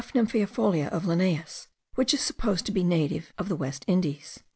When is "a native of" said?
2.81-3.49